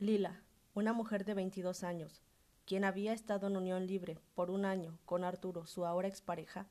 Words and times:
Lila, 0.00 0.44
una 0.74 0.92
mujer 0.92 1.24
de 1.24 1.34
22 1.34 1.82
años, 1.82 2.22
quien 2.66 2.84
había 2.84 3.12
estado 3.12 3.48
en 3.48 3.56
unión 3.56 3.88
libre 3.88 4.20
por 4.36 4.48
un 4.48 4.64
año 4.64 4.96
con 5.04 5.24
Arturo, 5.24 5.66
su 5.66 5.84
ahora 5.84 6.06
expareja, 6.06 6.68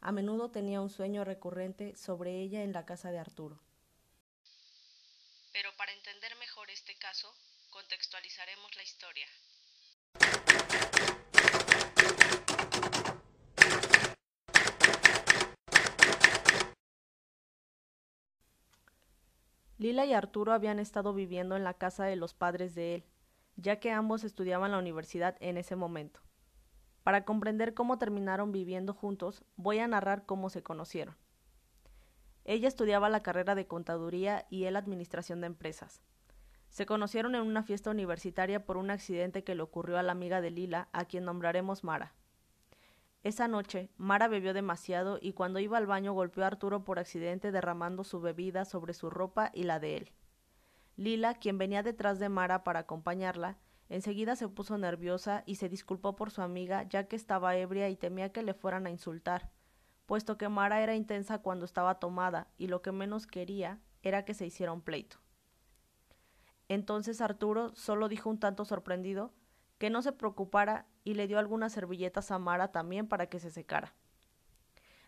a 0.00 0.12
menudo 0.12 0.50
tenía 0.50 0.80
un 0.80 0.88
sueño 0.88 1.22
recurrente 1.22 1.94
sobre 1.94 2.40
ella 2.40 2.62
en 2.62 2.72
la 2.72 2.86
casa 2.86 3.10
de 3.10 3.18
Arturo. 3.18 3.60
Pero 5.52 5.76
para 5.76 5.92
entender 5.92 6.34
mejor 6.36 6.70
este 6.70 6.96
caso, 6.96 7.30
contextualizaremos 7.68 8.74
la 8.74 8.82
historia. 8.82 9.26
Lila 19.80 20.04
y 20.04 20.12
Arturo 20.12 20.52
habían 20.52 20.78
estado 20.78 21.14
viviendo 21.14 21.56
en 21.56 21.64
la 21.64 21.72
casa 21.72 22.04
de 22.04 22.14
los 22.14 22.34
padres 22.34 22.74
de 22.74 22.96
él, 22.96 23.04
ya 23.56 23.80
que 23.80 23.90
ambos 23.90 24.24
estudiaban 24.24 24.72
la 24.72 24.78
universidad 24.78 25.38
en 25.40 25.56
ese 25.56 25.74
momento. 25.74 26.20
Para 27.02 27.24
comprender 27.24 27.72
cómo 27.72 27.96
terminaron 27.96 28.52
viviendo 28.52 28.92
juntos, 28.92 29.42
voy 29.56 29.78
a 29.78 29.88
narrar 29.88 30.26
cómo 30.26 30.50
se 30.50 30.62
conocieron. 30.62 31.16
Ella 32.44 32.68
estudiaba 32.68 33.08
la 33.08 33.22
carrera 33.22 33.54
de 33.54 33.66
contaduría 33.66 34.46
y 34.50 34.64
él 34.64 34.76
administración 34.76 35.40
de 35.40 35.46
empresas. 35.46 36.02
Se 36.68 36.84
conocieron 36.84 37.34
en 37.34 37.40
una 37.40 37.62
fiesta 37.62 37.90
universitaria 37.90 38.66
por 38.66 38.76
un 38.76 38.90
accidente 38.90 39.44
que 39.44 39.54
le 39.54 39.62
ocurrió 39.62 39.96
a 39.96 40.02
la 40.02 40.12
amiga 40.12 40.42
de 40.42 40.50
Lila, 40.50 40.90
a 40.92 41.06
quien 41.06 41.24
nombraremos 41.24 41.84
Mara. 41.84 42.12
Esa 43.22 43.48
noche, 43.48 43.90
Mara 43.98 44.28
bebió 44.28 44.54
demasiado 44.54 45.18
y 45.20 45.34
cuando 45.34 45.58
iba 45.58 45.76
al 45.76 45.86
baño 45.86 46.14
golpeó 46.14 46.44
a 46.44 46.46
Arturo 46.46 46.84
por 46.84 46.98
accidente 46.98 47.52
derramando 47.52 48.02
su 48.02 48.20
bebida 48.20 48.64
sobre 48.64 48.94
su 48.94 49.10
ropa 49.10 49.50
y 49.52 49.64
la 49.64 49.78
de 49.78 49.98
él. 49.98 50.12
Lila, 50.96 51.34
quien 51.34 51.58
venía 51.58 51.82
detrás 51.82 52.18
de 52.18 52.30
Mara 52.30 52.64
para 52.64 52.80
acompañarla, 52.80 53.58
enseguida 53.90 54.36
se 54.36 54.48
puso 54.48 54.78
nerviosa 54.78 55.42
y 55.44 55.56
se 55.56 55.68
disculpó 55.68 56.16
por 56.16 56.30
su 56.30 56.40
amiga 56.40 56.84
ya 56.84 57.08
que 57.08 57.16
estaba 57.16 57.56
ebria 57.56 57.90
y 57.90 57.96
temía 57.96 58.32
que 58.32 58.42
le 58.42 58.54
fueran 58.54 58.86
a 58.86 58.90
insultar, 58.90 59.50
puesto 60.06 60.38
que 60.38 60.48
Mara 60.48 60.80
era 60.80 60.94
intensa 60.94 61.38
cuando 61.40 61.66
estaba 61.66 61.98
tomada 61.98 62.48
y 62.56 62.68
lo 62.68 62.80
que 62.80 62.92
menos 62.92 63.26
quería 63.26 63.80
era 64.02 64.24
que 64.24 64.32
se 64.32 64.46
hiciera 64.46 64.72
un 64.72 64.80
pleito. 64.80 65.18
Entonces 66.68 67.20
Arturo 67.20 67.74
solo 67.74 68.08
dijo 68.08 68.30
un 68.30 68.38
tanto 68.38 68.64
sorprendido 68.64 69.34
que 69.76 69.90
no 69.90 70.00
se 70.02 70.12
preocupara 70.12 70.86
y 71.10 71.14
le 71.14 71.26
dio 71.26 71.38
algunas 71.38 71.72
servilletas 71.72 72.30
a 72.30 72.38
Mara 72.38 72.70
también 72.70 73.08
para 73.08 73.26
que 73.26 73.40
se 73.40 73.50
secara. 73.50 73.92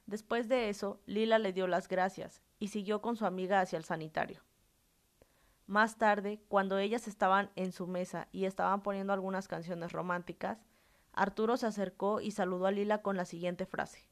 Después 0.07 0.49
de 0.49 0.69
eso, 0.69 1.01
Lila 1.07 1.39
le 1.39 1.53
dio 1.53 1.69
las 1.69 1.87
gracias 1.87 2.43
y 2.59 2.69
siguió 2.69 3.01
con 3.01 3.17
su 3.17 3.25
amiga 3.25 3.61
hacia 3.61 3.77
el 3.77 3.85
sanitario. 3.85 4.43
Más 5.67 5.97
tarde, 5.97 6.43
cuando 6.49 6.79
ellas 6.79 7.07
estaban 7.07 7.51
en 7.55 7.71
su 7.71 7.87
mesa 7.87 8.27
y 8.33 8.47
estaban 8.47 8.83
poniendo 8.83 9.13
algunas 9.13 9.47
canciones 9.47 9.93
románticas, 9.93 10.59
Arturo 11.13 11.57
se 11.57 11.67
acercó 11.67 12.21
y 12.21 12.33
saludó 12.33 12.67
a 12.67 12.73
Lila 12.73 13.01
con 13.01 13.17
la 13.17 13.25
siguiente 13.25 13.65
frase. 13.65 14.09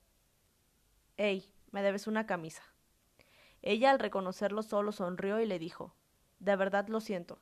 Ey, 1.16 1.52
me 1.72 1.82
debes 1.82 2.06
una 2.06 2.24
camisa. 2.24 2.62
Ella 3.62 3.90
al 3.90 3.98
reconocerlo 3.98 4.62
solo 4.62 4.92
sonrió 4.92 5.40
y 5.40 5.46
le 5.46 5.58
dijo 5.58 5.94
De 6.38 6.54
verdad 6.54 6.86
lo 6.86 7.00
siento. 7.00 7.40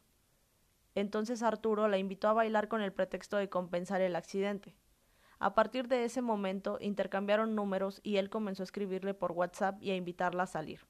Entonces 0.94 1.42
Arturo 1.42 1.88
la 1.88 1.98
invitó 1.98 2.28
a 2.28 2.32
bailar 2.32 2.68
con 2.68 2.82
el 2.82 2.92
pretexto 2.92 3.36
de 3.36 3.48
compensar 3.48 4.00
el 4.00 4.16
accidente. 4.16 4.74
A 5.38 5.54
partir 5.54 5.86
de 5.86 6.04
ese 6.04 6.20
momento 6.20 6.78
intercambiaron 6.80 7.54
números 7.54 8.00
y 8.02 8.16
él 8.16 8.30
comenzó 8.30 8.62
a 8.62 8.64
escribirle 8.64 9.14
por 9.14 9.32
WhatsApp 9.32 9.80
y 9.82 9.90
a 9.90 9.96
invitarla 9.96 10.44
a 10.44 10.46
salir. 10.46 10.80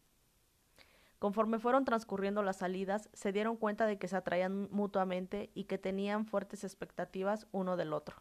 Conforme 1.19 1.59
fueron 1.59 1.85
transcurriendo 1.85 2.43
las 2.43 2.59
salidas, 2.59 3.11
se 3.13 3.33
dieron 3.33 3.57
cuenta 3.57 3.87
de 3.87 3.99
que 3.99 4.09
se 4.09 4.17
atraían 4.17 4.69
mutuamente 4.71 5.51
y 5.53 5.65
que 5.65 5.77
tenían 5.77 6.27
fuertes 6.27 6.65
expectativas 6.65 7.49
uno 7.51 7.77
del 7.77 7.93
otro. 7.93 8.17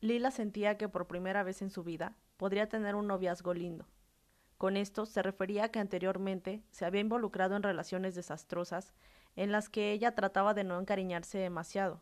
Lila 0.00 0.32
sentía 0.32 0.76
que 0.76 0.88
por 0.88 1.06
primera 1.06 1.44
vez 1.44 1.62
en 1.62 1.70
su 1.70 1.84
vida 1.84 2.16
podría 2.36 2.68
tener 2.68 2.96
un 2.96 3.06
noviazgo 3.06 3.54
lindo. 3.54 3.86
Con 4.62 4.76
esto 4.76 5.06
se 5.06 5.22
refería 5.22 5.64
a 5.64 5.68
que 5.70 5.80
anteriormente 5.80 6.62
se 6.70 6.84
había 6.84 7.00
involucrado 7.00 7.56
en 7.56 7.64
relaciones 7.64 8.14
desastrosas 8.14 8.94
en 9.34 9.50
las 9.50 9.68
que 9.68 9.90
ella 9.90 10.14
trataba 10.14 10.54
de 10.54 10.62
no 10.62 10.78
encariñarse 10.78 11.38
demasiado, 11.38 12.00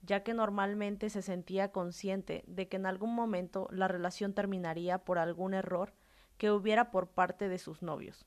ya 0.00 0.22
que 0.22 0.32
normalmente 0.32 1.10
se 1.10 1.20
sentía 1.20 1.70
consciente 1.70 2.44
de 2.46 2.66
que 2.66 2.78
en 2.78 2.86
algún 2.86 3.14
momento 3.14 3.68
la 3.70 3.88
relación 3.88 4.32
terminaría 4.32 5.04
por 5.04 5.18
algún 5.18 5.52
error 5.52 5.92
que 6.38 6.50
hubiera 6.50 6.90
por 6.90 7.10
parte 7.10 7.46
de 7.50 7.58
sus 7.58 7.82
novios. 7.82 8.24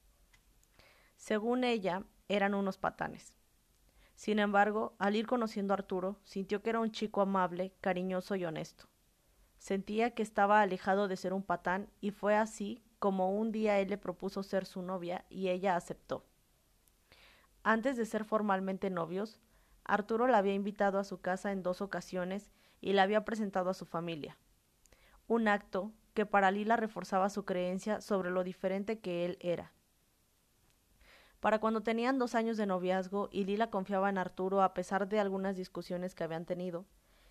Según 1.17 1.63
ella, 1.63 2.03
eran 2.27 2.53
unos 2.53 2.77
patanes. 2.77 3.33
Sin 4.13 4.37
embargo, 4.37 4.93
al 4.99 5.15
ir 5.15 5.25
conociendo 5.25 5.73
a 5.73 5.77
Arturo, 5.77 6.19
sintió 6.23 6.61
que 6.61 6.69
era 6.69 6.81
un 6.81 6.91
chico 6.91 7.21
amable, 7.21 7.73
cariñoso 7.81 8.35
y 8.35 8.45
honesto. 8.45 8.85
Sentía 9.57 10.11
que 10.11 10.21
estaba 10.21 10.61
alejado 10.61 11.07
de 11.07 11.17
ser 11.17 11.33
un 11.33 11.41
patán 11.41 11.89
y 11.99 12.11
fue 12.11 12.35
así 12.35 12.83
como 13.01 13.31
un 13.31 13.51
día 13.51 13.79
él 13.79 13.89
le 13.89 13.97
propuso 13.97 14.43
ser 14.43 14.67
su 14.67 14.83
novia 14.83 15.25
y 15.27 15.49
ella 15.49 15.75
aceptó. 15.75 16.23
Antes 17.63 17.97
de 17.97 18.05
ser 18.05 18.25
formalmente 18.25 18.91
novios, 18.91 19.39
Arturo 19.83 20.27
la 20.27 20.37
había 20.37 20.53
invitado 20.53 20.99
a 20.99 21.03
su 21.03 21.19
casa 21.19 21.51
en 21.51 21.63
dos 21.63 21.81
ocasiones 21.81 22.51
y 22.79 22.93
la 22.93 23.01
había 23.01 23.25
presentado 23.25 23.71
a 23.71 23.73
su 23.73 23.87
familia. 23.87 24.37
Un 25.25 25.47
acto 25.47 25.91
que 26.13 26.27
para 26.27 26.51
Lila 26.51 26.75
reforzaba 26.75 27.31
su 27.31 27.43
creencia 27.43 28.01
sobre 28.01 28.29
lo 28.29 28.43
diferente 28.43 28.99
que 28.99 29.25
él 29.25 29.39
era. 29.39 29.73
Para 31.39 31.57
cuando 31.57 31.81
tenían 31.81 32.19
dos 32.19 32.35
años 32.35 32.55
de 32.55 32.67
noviazgo 32.67 33.29
y 33.31 33.45
Lila 33.45 33.71
confiaba 33.71 34.11
en 34.11 34.19
Arturo 34.19 34.61
a 34.61 34.75
pesar 34.75 35.09
de 35.09 35.19
algunas 35.19 35.55
discusiones 35.55 36.13
que 36.13 36.23
habían 36.23 36.45
tenido, 36.45 36.85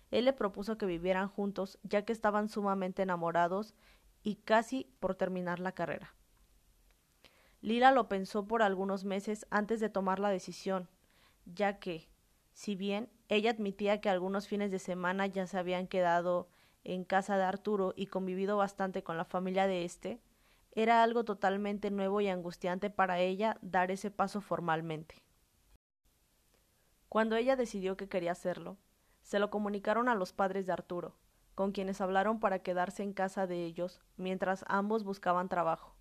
él 0.09 0.25
le 0.25 0.33
propuso 0.33 0.77
que 0.77 0.85
vivieran 0.85 1.29
juntos 1.29 1.79
ya 1.83 2.03
que 2.03 2.11
estaban 2.11 2.49
sumamente 2.49 3.03
enamorados 3.03 3.73
y 4.23 4.35
casi 4.35 4.91
por 4.99 5.15
terminar 5.15 5.59
la 5.59 5.71
carrera. 5.71 6.15
Lila 7.61 7.91
lo 7.91 8.07
pensó 8.07 8.47
por 8.47 8.63
algunos 8.63 9.03
meses 9.03 9.45
antes 9.49 9.79
de 9.79 9.89
tomar 9.89 10.19
la 10.19 10.29
decisión, 10.29 10.89
ya 11.45 11.79
que, 11.79 12.09
si 12.53 12.75
bien 12.75 13.09
ella 13.29 13.51
admitía 13.51 14.01
que 14.01 14.09
algunos 14.09 14.47
fines 14.47 14.71
de 14.71 14.79
semana 14.79 15.27
ya 15.27 15.45
se 15.47 15.57
habían 15.57 15.87
quedado 15.87 16.49
en 16.83 17.03
casa 17.03 17.37
de 17.37 17.43
Arturo 17.43 17.93
y 17.95 18.07
convivido 18.07 18.57
bastante 18.57 19.03
con 19.03 19.17
la 19.17 19.25
familia 19.25 19.67
de 19.67 19.85
éste, 19.85 20.19
era 20.71 21.03
algo 21.03 21.23
totalmente 21.23 21.91
nuevo 21.91 22.21
y 22.21 22.29
angustiante 22.29 22.89
para 22.89 23.19
ella 23.19 23.57
dar 23.61 23.91
ese 23.91 24.09
paso 24.09 24.41
formalmente. 24.41 25.21
Cuando 27.09 27.35
ella 27.35 27.55
decidió 27.55 27.97
que 27.97 28.07
quería 28.07 28.31
hacerlo, 28.31 28.77
se 29.21 29.37
lo 29.37 29.49
comunicaron 29.49 30.09
a 30.09 30.15
los 30.15 30.33
padres 30.33 30.65
de 30.65 30.73
Arturo, 30.73 31.15
con 31.55 31.71
quienes 31.71 32.01
hablaron 32.01 32.39
para 32.39 32.59
quedarse 32.59 33.03
en 33.03 33.13
casa 33.13 33.47
de 33.47 33.65
ellos 33.65 34.01
mientras 34.17 34.65
ambos 34.67 35.03
buscaban 35.03 35.49
trabajo, 35.49 35.95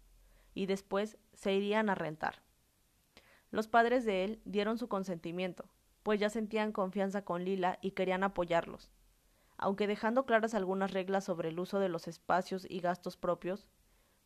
y 0.55 0.67
después 0.67 1.19
se 1.33 1.55
irían 1.55 1.91
a 1.91 1.95
rentar. 1.95 2.43
Los 3.51 3.69
padres 3.69 4.05
de 4.05 4.25
él 4.25 4.41
dieron 4.45 4.79
su 4.79 4.89
consentimiento, 4.89 5.65
pues 6.03 6.21
ya 6.21 6.31
sentían 6.31 6.73
confianza 6.73 7.25
con 7.25 7.45
Lila 7.45 7.79
y 7.83 7.93
querían 7.93 8.23
apoyarlos, 8.23 8.91
aunque 9.59 9.87
dejando 9.87 10.25
claras 10.25 10.55
algunas 10.55 10.93
reglas 10.93 11.25
sobre 11.25 11.51
el 11.51 11.59
uso 11.59 11.81
de 11.81 11.89
los 11.89 12.09
espacios 12.09 12.67
y 12.69 12.81
gastos 12.81 13.17
propios, 13.17 13.67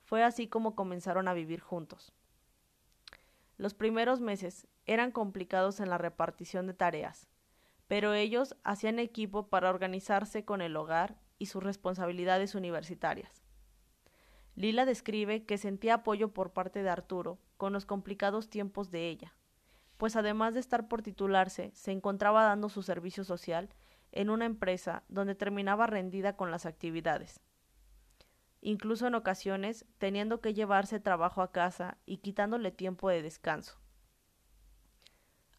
fue 0.05 0.23
así 0.23 0.47
como 0.47 0.77
comenzaron 0.77 1.27
a 1.29 1.35
vivir 1.35 1.61
juntos. 1.61 2.13
Los 3.57 3.75
primeros 3.75 4.21
meses 4.21 4.69
eran 4.87 5.11
complicados 5.11 5.81
en 5.81 5.89
la 5.89 5.99
repartición 5.99 6.67
de 6.67 6.75
tareas, 6.75 7.29
pero 7.87 8.15
ellos 8.15 8.57
hacían 8.65 8.99
equipo 8.99 9.49
para 9.49 9.71
organizarse 9.71 10.45
con 10.45 10.61
el 10.61 10.77
hogar 10.77 11.17
y 11.39 11.47
sus 11.47 11.63
responsabilidades 11.63 12.55
universitarias. 12.55 13.43
Lila 14.57 14.85
describe 14.85 15.45
que 15.45 15.59
sentía 15.59 15.95
apoyo 15.95 16.33
por 16.33 16.53
parte 16.53 16.83
de 16.83 16.91
Arturo 16.91 17.39
con 17.57 17.73
los 17.73 17.87
complicados 17.87 18.49
tiempos 18.49 18.91
de 18.91 19.09
ella, 19.09 19.35
pues 19.97 20.17
además 20.17 20.55
de 20.55 20.61
estar 20.61 20.89
por 20.89 21.03
titularse, 21.03 21.73
se 21.75 21.93
encontraba 21.93 22.45
dando 22.45 22.69
su 22.69 22.83
servicio 22.83 23.25
social 23.25 23.69
en 24.13 24.31
una 24.31 24.45
empresa 24.45 25.03
donde 25.09 25.35
terminaba 25.35 25.87
rendida 25.87 26.37
con 26.37 26.51
las 26.51 26.67
actividades, 26.67 27.41
incluso 28.61 29.09
en 29.09 29.17
ocasiones 29.17 29.87
teniendo 29.99 30.41
que 30.41 30.55
llevarse 30.55 31.01
trabajo 31.01 31.43
a 31.43 31.51
casa 31.51 31.99
y 32.07 32.19
quitándole 32.19 32.71
tiempo 32.71 33.09
de 33.09 33.23
descanso. 33.23 33.79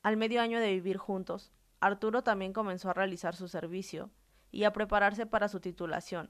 Al 0.01 0.15
medio 0.17 0.41
año 0.41 0.59
de 0.59 0.71
vivir 0.71 0.97
juntos, 0.97 1.51
Arturo 1.79 2.23
también 2.23 2.53
comenzó 2.53 2.89
a 2.89 2.93
realizar 2.93 3.35
su 3.35 3.47
servicio 3.47 4.09
y 4.51 4.63
a 4.63 4.73
prepararse 4.73 5.25
para 5.25 5.47
su 5.47 5.59
titulación, 5.59 6.29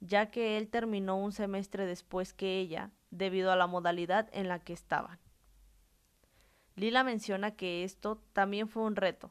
ya 0.00 0.30
que 0.30 0.58
él 0.58 0.68
terminó 0.68 1.16
un 1.16 1.32
semestre 1.32 1.86
después 1.86 2.32
que 2.32 2.58
ella, 2.58 2.90
debido 3.10 3.50
a 3.50 3.56
la 3.56 3.66
modalidad 3.66 4.28
en 4.32 4.48
la 4.48 4.58
que 4.58 4.72
estaban. 4.72 5.18
Lila 6.76 7.04
menciona 7.04 7.52
que 7.52 7.84
esto 7.84 8.22
también 8.32 8.68
fue 8.68 8.82
un 8.82 8.96
reto, 8.96 9.30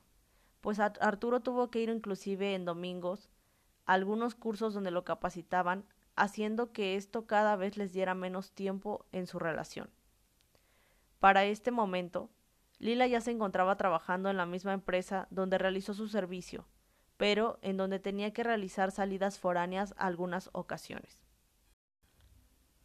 pues 0.61 0.79
Arturo 0.79 1.41
tuvo 1.41 1.69
que 1.69 1.81
ir 1.81 1.89
inclusive 1.89 2.55
en 2.55 2.63
domingos 2.63 3.29
a 3.85 3.94
algunos 3.94 4.33
cursos 4.33 4.73
donde 4.73 4.91
lo 4.91 5.03
capacitaban, 5.03 5.83
haciendo 6.15 6.71
que 6.71 6.95
esto 6.95 7.27
cada 7.27 7.57
vez 7.57 7.75
les 7.75 7.91
diera 7.91 8.15
menos 8.15 8.53
tiempo 8.53 9.05
en 9.11 9.27
su 9.27 9.39
relación. 9.39 9.89
Para 11.19 11.44
este 11.44 11.71
momento, 11.71 12.29
Lila 12.83 13.07
ya 13.07 13.21
se 13.21 13.31
encontraba 13.31 13.77
trabajando 13.77 14.30
en 14.30 14.35
la 14.35 14.45
misma 14.45 14.74
empresa 14.74 15.30
donde 15.30 15.57
realizó 15.57 15.94
su 15.94 16.09
servicio, 16.09 16.68
pero 17.15 17.57
en 17.62 17.77
donde 17.77 17.97
tenía 17.97 18.33
que 18.33 18.44
realizar 18.44 18.91
salidas 18.91 19.39
foráneas 19.39 19.95
algunas 19.97 20.50
ocasiones. 20.51 21.21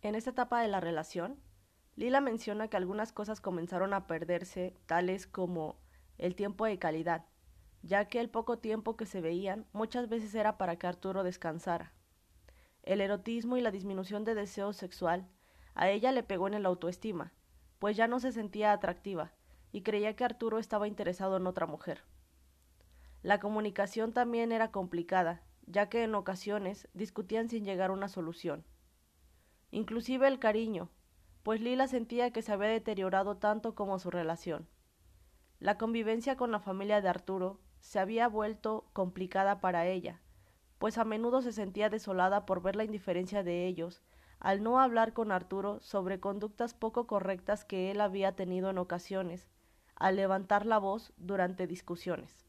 En 0.00 0.14
esta 0.14 0.30
etapa 0.30 0.62
de 0.62 0.68
la 0.68 0.78
relación, 0.78 1.40
Lila 1.96 2.20
menciona 2.20 2.68
que 2.68 2.76
algunas 2.76 3.12
cosas 3.12 3.40
comenzaron 3.40 3.92
a 3.92 4.06
perderse, 4.06 4.76
tales 4.86 5.26
como 5.26 5.80
el 6.16 6.36
tiempo 6.36 6.64
de 6.64 6.78
calidad, 6.78 7.24
ya 7.82 8.04
que 8.04 8.20
el 8.20 8.30
poco 8.30 8.60
tiempo 8.60 8.96
que 8.96 9.04
se 9.04 9.20
veían 9.20 9.66
muchas 9.72 10.08
veces 10.08 10.32
era 10.36 10.58
para 10.58 10.76
que 10.76 10.86
Arturo 10.86 11.24
descansara. 11.24 11.92
El 12.84 13.00
erotismo 13.00 13.56
y 13.56 13.62
la 13.62 13.72
disminución 13.72 14.24
de 14.24 14.36
deseo 14.36 14.72
sexual 14.72 15.26
a 15.74 15.90
ella 15.90 16.12
le 16.12 16.22
pegó 16.22 16.46
en 16.46 16.54
el 16.54 16.66
autoestima, 16.66 17.32
pues 17.80 17.96
ya 17.96 18.06
no 18.06 18.20
se 18.20 18.30
sentía 18.30 18.70
atractiva 18.70 19.32
y 19.72 19.82
creía 19.82 20.14
que 20.16 20.24
Arturo 20.24 20.58
estaba 20.58 20.88
interesado 20.88 21.36
en 21.36 21.46
otra 21.46 21.66
mujer. 21.66 22.02
La 23.22 23.40
comunicación 23.40 24.12
también 24.12 24.52
era 24.52 24.70
complicada, 24.70 25.42
ya 25.66 25.88
que 25.88 26.04
en 26.04 26.14
ocasiones 26.14 26.88
discutían 26.94 27.48
sin 27.48 27.64
llegar 27.64 27.90
a 27.90 27.92
una 27.92 28.08
solución. 28.08 28.64
Inclusive 29.70 30.26
el 30.28 30.38
cariño, 30.38 30.90
pues 31.42 31.60
Lila 31.60 31.88
sentía 31.88 32.30
que 32.30 32.42
se 32.42 32.52
había 32.52 32.68
deteriorado 32.68 33.36
tanto 33.36 33.74
como 33.74 33.98
su 33.98 34.10
relación. 34.10 34.68
La 35.60 35.76
convivencia 35.76 36.36
con 36.36 36.52
la 36.52 36.60
familia 36.60 37.00
de 37.00 37.08
Arturo 37.08 37.60
se 37.80 37.98
había 37.98 38.28
vuelto 38.28 38.88
complicada 38.92 39.60
para 39.60 39.86
ella, 39.86 40.20
pues 40.78 40.98
a 40.98 41.04
menudo 41.04 41.42
se 41.42 41.52
sentía 41.52 41.90
desolada 41.90 42.46
por 42.46 42.62
ver 42.62 42.76
la 42.76 42.84
indiferencia 42.84 43.42
de 43.42 43.66
ellos 43.66 44.02
al 44.40 44.62
no 44.62 44.80
hablar 44.80 45.12
con 45.12 45.32
Arturo 45.32 45.80
sobre 45.80 46.20
conductas 46.20 46.74
poco 46.74 47.06
correctas 47.06 47.64
que 47.64 47.90
él 47.90 48.00
había 48.00 48.36
tenido 48.36 48.70
en 48.70 48.78
ocasiones, 48.78 49.48
al 49.98 50.16
levantar 50.16 50.66
la 50.66 50.78
voz 50.78 51.12
durante 51.16 51.66
discusiones. 51.66 52.44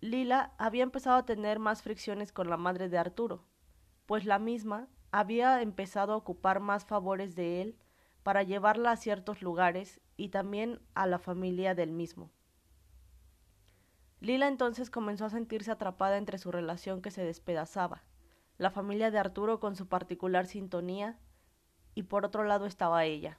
Lila 0.00 0.52
había 0.58 0.82
empezado 0.82 1.16
a 1.16 1.24
tener 1.24 1.58
más 1.58 1.82
fricciones 1.82 2.32
con 2.32 2.50
la 2.50 2.56
madre 2.56 2.88
de 2.88 2.98
Arturo, 2.98 3.44
pues 4.06 4.24
la 4.24 4.38
misma 4.38 4.88
había 5.12 5.62
empezado 5.62 6.12
a 6.12 6.16
ocupar 6.16 6.58
más 6.60 6.84
favores 6.84 7.36
de 7.36 7.62
él 7.62 7.78
para 8.22 8.42
llevarla 8.42 8.90
a 8.90 8.96
ciertos 8.96 9.42
lugares 9.42 10.00
y 10.16 10.30
también 10.30 10.80
a 10.94 11.06
la 11.06 11.18
familia 11.18 11.74
del 11.74 11.92
mismo. 11.92 12.30
Lila 14.20 14.48
entonces 14.48 14.90
comenzó 14.90 15.24
a 15.24 15.30
sentirse 15.30 15.70
atrapada 15.70 16.16
entre 16.16 16.38
su 16.38 16.52
relación 16.52 17.02
que 17.02 17.10
se 17.10 17.24
despedazaba, 17.24 18.04
la 18.58 18.70
familia 18.70 19.10
de 19.10 19.18
Arturo 19.18 19.60
con 19.60 19.76
su 19.76 19.88
particular 19.88 20.46
sintonía, 20.46 21.18
y 21.94 22.04
por 22.04 22.24
otro 22.24 22.44
lado 22.44 22.66
estaba 22.66 23.04
ella. 23.04 23.38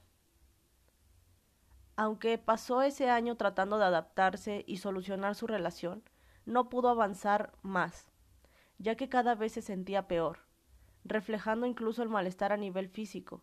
Aunque 1.96 2.38
pasó 2.38 2.82
ese 2.82 3.10
año 3.10 3.36
tratando 3.36 3.78
de 3.78 3.84
adaptarse 3.84 4.64
y 4.66 4.78
solucionar 4.78 5.34
su 5.34 5.46
relación, 5.46 6.02
no 6.44 6.68
pudo 6.68 6.88
avanzar 6.88 7.52
más, 7.62 8.10
ya 8.78 8.96
que 8.96 9.08
cada 9.08 9.34
vez 9.34 9.52
se 9.52 9.62
sentía 9.62 10.08
peor 10.08 10.44
reflejando 11.04 11.66
incluso 11.66 12.02
el 12.02 12.08
malestar 12.08 12.52
a 12.52 12.56
nivel 12.56 12.88
físico 12.88 13.42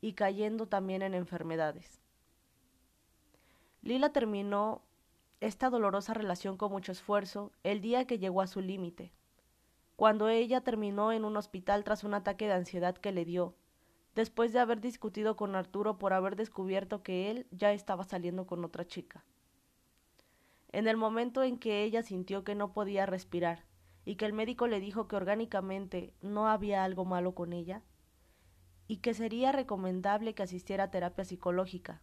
y 0.00 0.12
cayendo 0.12 0.66
también 0.66 1.02
en 1.02 1.14
enfermedades. 1.14 2.02
Lila 3.82 4.12
terminó 4.12 4.82
esta 5.40 5.70
dolorosa 5.70 6.12
relación 6.14 6.56
con 6.56 6.72
mucho 6.72 6.92
esfuerzo 6.92 7.52
el 7.62 7.80
día 7.80 8.06
que 8.06 8.18
llegó 8.18 8.42
a 8.42 8.46
su 8.46 8.60
límite, 8.60 9.12
cuando 9.94 10.28
ella 10.28 10.60
terminó 10.60 11.12
en 11.12 11.24
un 11.24 11.36
hospital 11.36 11.84
tras 11.84 12.04
un 12.04 12.14
ataque 12.14 12.46
de 12.46 12.54
ansiedad 12.54 12.96
que 12.96 13.12
le 13.12 13.24
dio, 13.24 13.54
después 14.16 14.54
de 14.54 14.58
haber 14.58 14.80
discutido 14.80 15.36
con 15.36 15.54
Arturo 15.54 15.98
por 15.98 16.14
haber 16.14 16.36
descubierto 16.36 17.02
que 17.02 17.30
él 17.30 17.46
ya 17.50 17.72
estaba 17.72 18.02
saliendo 18.02 18.46
con 18.46 18.64
otra 18.64 18.86
chica. 18.86 19.24
En 20.72 20.88
el 20.88 20.96
momento 20.96 21.42
en 21.42 21.58
que 21.58 21.84
ella 21.84 22.02
sintió 22.02 22.42
que 22.42 22.54
no 22.54 22.72
podía 22.72 23.04
respirar 23.04 23.66
y 24.06 24.16
que 24.16 24.24
el 24.24 24.32
médico 24.32 24.68
le 24.68 24.80
dijo 24.80 25.06
que 25.06 25.16
orgánicamente 25.16 26.14
no 26.22 26.48
había 26.48 26.82
algo 26.82 27.04
malo 27.04 27.34
con 27.34 27.52
ella 27.52 27.82
y 28.88 28.98
que 28.98 29.12
sería 29.12 29.52
recomendable 29.52 30.34
que 30.34 30.44
asistiera 30.44 30.84
a 30.84 30.90
terapia 30.90 31.24
psicológica. 31.24 32.00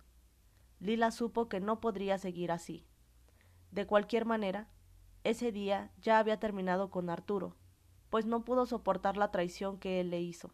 Lila 0.80 1.10
supo 1.10 1.50
que 1.50 1.62
no 1.62 1.80
podría 1.80 2.19
seguir 2.19 2.51
así. 2.51 2.86
De 3.71 3.88
cualquier 3.88 4.25
manera, 4.25 4.69
ese 5.24 5.51
día 5.51 5.92
ya 6.00 6.19
había 6.19 6.39
terminado 6.39 6.92
con 6.92 7.10
Arturo, 7.10 7.56
pues 8.12 8.27
no 8.27 8.45
pudo 8.45 8.68
soportar 8.68 9.18
la 9.18 9.31
traición 9.31 9.80
que 9.80 10.00
él 10.00 10.12
le 10.12 10.21
hizo. 10.21 10.51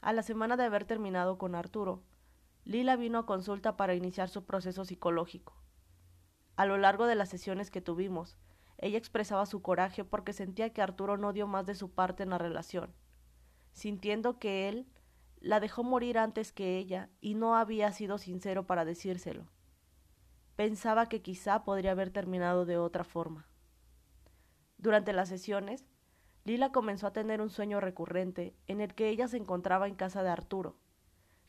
A 0.00 0.12
la 0.12 0.22
semana 0.22 0.56
de 0.56 0.64
haber 0.64 0.84
terminado 0.84 1.38
con 1.38 1.54
Arturo, 1.54 2.02
Lila 2.64 2.96
vino 2.96 3.18
a 3.18 3.26
consulta 3.26 3.76
para 3.76 3.94
iniciar 3.94 4.28
su 4.28 4.44
proceso 4.44 4.84
psicológico. 4.84 5.56
A 6.56 6.66
lo 6.66 6.76
largo 6.76 7.06
de 7.06 7.14
las 7.14 7.28
sesiones 7.28 7.70
que 7.70 7.80
tuvimos, 7.80 8.36
ella 8.78 8.98
expresaba 8.98 9.46
su 9.46 9.60
coraje 9.60 10.04
porque 10.04 10.32
sentía 10.32 10.72
que 10.72 10.82
Arturo 10.82 11.16
no 11.16 11.32
dio 11.32 11.46
más 11.46 11.66
de 11.66 11.74
su 11.74 11.90
parte 11.90 12.22
en 12.22 12.30
la 12.30 12.38
relación, 12.38 12.94
sintiendo 13.72 14.38
que 14.38 14.68
él 14.68 14.86
la 15.40 15.60
dejó 15.60 15.82
morir 15.82 16.18
antes 16.18 16.52
que 16.52 16.78
ella 16.78 17.10
y 17.20 17.34
no 17.34 17.56
había 17.56 17.90
sido 17.92 18.18
sincero 18.18 18.66
para 18.66 18.84
decírselo. 18.84 19.48
Pensaba 20.54 21.06
que 21.06 21.22
quizá 21.22 21.64
podría 21.64 21.92
haber 21.92 22.10
terminado 22.10 22.66
de 22.66 22.76
otra 22.76 23.04
forma. 23.04 23.46
Durante 24.76 25.12
las 25.12 25.28
sesiones, 25.28 25.86
Lila 26.48 26.72
comenzó 26.72 27.06
a 27.06 27.12
tener 27.12 27.42
un 27.42 27.50
sueño 27.50 27.78
recurrente 27.78 28.56
en 28.68 28.80
el 28.80 28.94
que 28.94 29.10
ella 29.10 29.28
se 29.28 29.36
encontraba 29.36 29.86
en 29.86 29.94
casa 29.94 30.22
de 30.22 30.30
Arturo. 30.30 30.78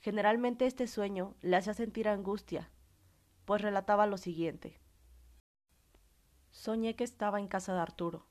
Generalmente 0.02 0.66
este 0.66 0.88
sueño 0.88 1.38
le 1.40 1.56
hacía 1.56 1.74
sentir 1.74 2.10
angustia, 2.10 2.70
pues 3.46 3.62
relataba 3.62 4.08
lo 4.08 4.18
siguiente. 4.18 4.78
Soñé 6.52 6.98
que 6.98 7.06
estaba 7.06 7.40
en 7.40 7.48
casa 7.48 7.74
de 7.74 7.80
Arturo. 7.80 8.26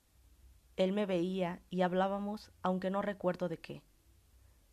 Él 0.77 0.93
me 0.93 1.07
veía 1.07 1.63
y 1.71 1.81
hablábamos, 1.81 2.53
aunque 2.61 2.91
no 2.91 3.01
recuerdo 3.01 3.49
de 3.49 3.59
qué. 3.59 3.83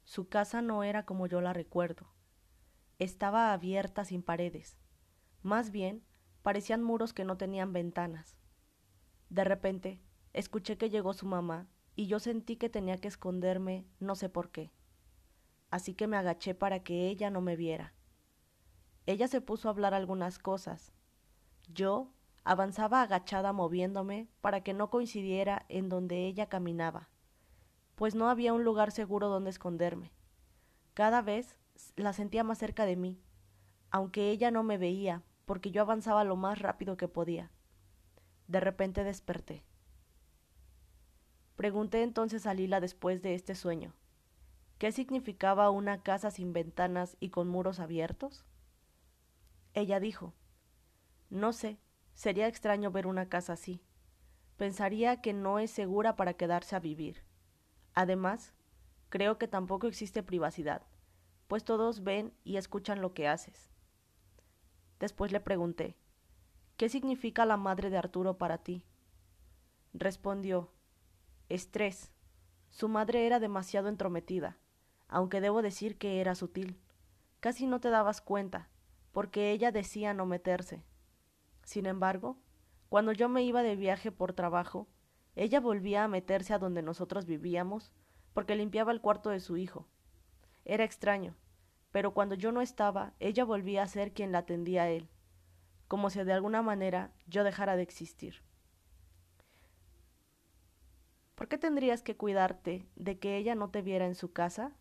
Su 0.04 0.28
casa 0.28 0.62
no 0.62 0.84
era 0.84 1.06
como 1.06 1.28
yo 1.28 1.40
la 1.40 1.54
recuerdo. 1.54 2.08
Estaba 3.00 3.54
abierta 3.54 4.04
sin 4.04 4.22
paredes. 4.22 4.78
Más 5.44 5.72
bien, 5.72 6.04
parecían 6.42 6.84
muros 6.84 7.14
que 7.14 7.24
no 7.24 7.38
tenían 7.38 7.72
ventanas. 7.72 8.36
De 9.30 9.46
repente, 9.46 10.02
escuché 10.34 10.78
que 10.78 10.90
llegó 10.90 11.14
su 11.14 11.26
mamá 11.26 11.70
y 11.96 12.08
yo 12.08 12.20
sentí 12.20 12.58
que 12.58 12.70
tenía 12.70 12.98
que 12.98 13.08
esconderme, 13.08 13.86
no 14.00 14.16
sé 14.16 14.30
por 14.30 14.52
qué. 14.52 14.72
Así 15.72 15.94
que 15.94 16.08
me 16.08 16.18
agaché 16.18 16.56
para 16.56 16.84
que 16.84 17.08
ella 17.08 17.30
no 17.30 17.42
me 17.42 17.56
viera. 17.56 17.94
Ella 19.06 19.28
se 19.28 19.42
puso 19.42 19.68
a 19.68 19.72
hablar 19.72 19.94
algunas 19.94 20.40
cosas. 20.40 20.92
Yo 21.68 22.16
Avanzaba 22.48 23.02
agachada 23.02 23.54
moviéndome 23.54 24.30
para 24.40 24.62
que 24.62 24.75
no 24.75 24.92
coincidiera 24.92 25.66
en 25.68 25.90
donde 25.90 26.28
ella 26.28 26.48
caminaba, 26.48 27.10
pues 27.96 28.14
no 28.14 28.30
había 28.30 28.54
un 28.54 28.64
lugar 28.64 28.92
seguro 28.92 29.30
donde 29.30 29.50
esconderme. 29.50 30.12
Cada 30.94 31.24
vez 31.24 31.58
la 31.96 32.14
sentía 32.14 32.44
más 32.44 32.60
cerca 32.60 32.86
de 32.86 32.98
mí, 32.98 33.20
aunque 33.90 34.30
ella 34.30 34.52
no 34.52 34.62
me 34.62 34.78
veía, 34.78 35.24
porque 35.46 35.72
yo 35.72 35.82
avanzaba 35.82 36.24
lo 36.24 36.36
más 36.36 36.60
rápido 36.60 36.98
que 36.98 37.08
podía. 37.08 37.50
De 38.48 38.60
repente 38.60 39.04
desperté. 39.04 39.66
Pregunté 41.56 42.04
entonces 42.04 42.46
a 42.46 42.54
Lila 42.54 42.80
después 42.80 43.22
de 43.22 43.36
este 43.36 43.56
sueño, 43.56 43.94
¿qué 44.78 44.92
significaba 44.92 45.70
una 45.70 46.04
casa 46.04 46.32
sin 46.32 46.54
ventanas 46.54 47.18
y 47.20 47.30
con 47.30 47.48
muros 47.48 47.80
abiertos? 47.80 48.46
Ella 49.74 50.00
dijo, 50.00 50.34
no 51.30 51.54
sé, 51.54 51.80
Sería 52.16 52.48
extraño 52.48 52.92
ver 52.92 53.08
una 53.08 53.28
casa 53.28 53.54
así. 53.54 53.82
Pensaría 54.58 55.22
que 55.22 55.34
no 55.34 55.60
es 55.60 55.70
segura 55.70 56.16
para 56.16 56.34
quedarse 56.34 56.76
a 56.76 56.80
vivir. 56.80 57.24
Además, 57.94 58.54
creo 59.10 59.38
que 59.38 59.50
tampoco 59.50 59.88
existe 59.88 60.24
privacidad, 60.24 60.82
pues 61.48 61.66
todos 61.66 62.04
ven 62.04 62.34
y 62.46 62.56
escuchan 62.56 63.02
lo 63.02 63.14
que 63.14 63.28
haces. 63.28 63.70
Después 64.98 65.34
le 65.34 65.42
pregunté, 65.42 65.98
¿qué 66.78 66.88
significa 66.88 67.46
la 67.46 67.58
madre 67.58 67.90
de 67.90 67.98
Arturo 67.98 68.38
para 68.38 68.60
ti? 68.60 68.86
Respondió, 69.94 70.72
estrés. 71.50 72.12
Su 72.70 72.90
madre 72.90 73.25
era 73.25 73.40
demasiado 73.40 73.88
entrometida, 73.88 74.58
aunque 75.08 75.42
debo 75.42 75.62
decir 75.62 75.98
que 75.98 76.20
era 76.22 76.36
sutil. 76.36 76.80
Casi 77.40 77.68
no 77.68 77.80
te 77.80 77.90
dabas 77.90 78.22
cuenta, 78.22 78.70
porque 79.12 79.52
ella 79.52 79.72
decía 79.72 80.14
no 80.14 80.25
meterse. 80.25 80.84
Sin 81.64 81.86
embargo, 81.86 82.38
cuando 82.90 83.12
yo 83.12 83.30
me 83.30 83.44
iba 83.44 83.64
de 83.64 83.75
viaje 83.75 84.12
por 84.12 84.34
trabajo, 84.34 84.88
ella 85.36 85.60
volvía 85.60 86.04
a 86.04 86.08
meterse 86.08 86.54
a 86.54 86.60
donde 86.60 86.82
nosotros 86.82 87.25
vivíamos, 87.25 87.94
porque 88.34 88.56
limpiaba 88.56 88.92
el 88.92 89.02
cuarto 89.02 89.30
de 89.30 89.40
su 89.40 89.58
hijo. 89.58 89.88
Era 90.64 90.84
extraño, 90.84 91.36
pero 91.92 92.14
cuando 92.14 92.36
yo 92.36 92.52
no 92.52 92.62
estaba, 92.62 93.14
ella 93.20 93.46
volvía 93.46 93.84
a 93.84 93.88
ser 93.88 94.14
quien 94.14 94.32
la 94.32 94.40
atendía 94.40 94.84
a 94.84 94.90
él, 94.90 95.10
como 95.88 96.10
si 96.10 96.24
de 96.24 96.34
alguna 96.34 96.62
manera 96.62 97.14
yo 97.28 97.44
dejara 97.44 97.75
de 97.75 97.84
existir. 97.84 98.44
¿Por 101.36 101.50
qué 101.50 101.58
tendrías 101.58 102.01
que 102.01 102.15
cuidarte 102.15 102.88
de 102.96 103.20
que 103.20 103.38
ella 103.38 103.56
no 103.56 103.70
te 103.70 103.82
viera 103.82 104.06
en 104.06 104.15
su 104.15 104.32
casa? 104.32 104.74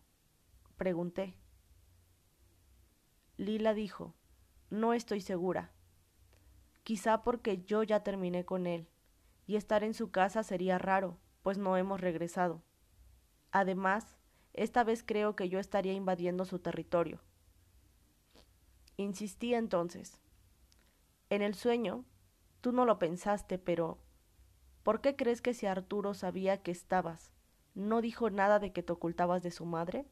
pregunté. 0.77 1.37
Lila 3.37 3.73
dijo, 3.73 4.15
no 4.69 4.93
estoy 4.93 5.21
segura. 5.21 5.71
Quizá 6.83 7.23
porque 7.23 7.63
yo 7.63 7.83
ya 7.83 8.03
terminé 8.03 8.45
con 8.45 8.67
él, 8.67 8.87
y 9.47 9.57
estar 9.57 9.83
en 9.83 9.93
su 9.93 10.11
casa 10.11 10.43
sería 10.43 10.77
raro, 10.77 11.17
pues 11.43 11.57
no 11.57 11.77
hemos 11.77 11.99
regresado. 11.99 12.63
Además, 13.51 14.17
esta 14.53 14.83
vez 14.83 15.03
creo 15.03 15.35
que 15.35 15.49
yo 15.49 15.59
estaría 15.59 15.93
invadiendo 15.93 16.45
su 16.45 16.59
territorio. 16.59 17.21
Insistí 18.97 19.53
entonces. 19.53 20.21
En 21.29 21.41
el 21.41 21.55
sueño, 21.55 22.05
tú 22.61 22.71
no 22.71 22.85
lo 22.85 22.97
pensaste, 22.97 23.57
pero 23.57 23.99
¿por 24.85 25.01
qué 25.01 25.15
crees 25.15 25.41
que 25.41 25.55
si 25.55 25.65
Arturo 25.65 26.13
sabía 26.13 26.61
que 26.61 26.69
estabas, 26.69 27.33
no 27.73 28.01
dijo 28.01 28.29
nada 28.29 28.59
de 28.59 28.71
que 28.71 28.83
te 28.83 28.93
ocultabas 28.93 29.41
de 29.41 29.49
su 29.49 29.65
madre? 29.65 30.05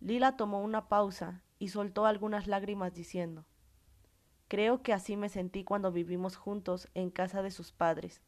Lila 0.00 0.38
tomó 0.38 0.62
una 0.62 0.88
pausa 0.88 1.42
y 1.58 1.68
soltó 1.68 2.06
algunas 2.06 2.46
lágrimas 2.46 2.94
diciendo 2.94 3.44
Creo 4.48 4.82
que 4.82 4.94
así 4.94 5.18
me 5.18 5.28
sentí 5.28 5.64
cuando 5.64 5.92
vivimos 5.92 6.36
juntos 6.36 6.88
en 6.94 7.10
casa 7.10 7.42
de 7.42 7.50
sus 7.50 7.72
padres. 7.72 8.22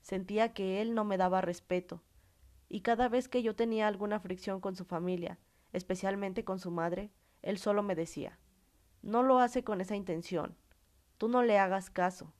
Sentía 0.00 0.54
que 0.54 0.80
él 0.80 0.94
no 0.94 1.04
me 1.04 1.18
daba 1.18 1.42
respeto, 1.42 2.02
y 2.70 2.80
cada 2.80 3.10
vez 3.10 3.28
que 3.28 3.42
yo 3.42 3.54
tenía 3.54 3.86
alguna 3.86 4.18
fricción 4.18 4.62
con 4.62 4.76
su 4.76 4.86
familia, 4.86 5.38
especialmente 5.74 6.42
con 6.42 6.58
su 6.58 6.70
madre, 6.70 7.10
él 7.42 7.58
solo 7.58 7.82
me 7.82 7.94
decía 7.94 8.38
No 9.02 9.22
lo 9.22 9.40
hace 9.40 9.62
con 9.62 9.82
esa 9.82 9.94
intención, 9.94 10.56
tú 11.18 11.28
no 11.28 11.42
le 11.42 11.58
hagas 11.58 11.90
caso. 11.90 12.32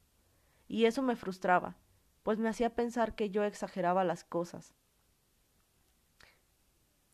Y 0.70 0.84
eso 0.84 1.02
me 1.02 1.16
frustraba, 1.16 1.74
pues 2.22 2.38
me 2.38 2.48
hacía 2.48 2.76
pensar 2.76 3.16
que 3.16 3.30
yo 3.30 3.42
exageraba 3.42 4.04
las 4.04 4.22
cosas. 4.22 4.72